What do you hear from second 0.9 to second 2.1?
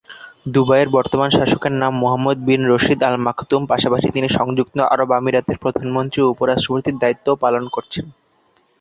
বর্তমান শাসকের নাম